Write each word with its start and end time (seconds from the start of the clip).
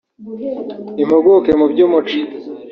impuguke 1.01 1.51
mu 1.59 1.65
by’umuco 1.71 2.19